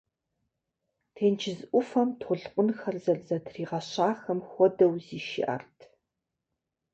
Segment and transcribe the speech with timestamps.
[1.15, 5.77] Тенджыз ӏуфэм толъкъунхэр зэрызэтригъэщахэм хуэдэу зишыӏэрт.